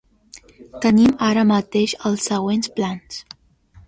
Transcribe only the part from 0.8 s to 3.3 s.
Tenim ara mateix els següents plans:.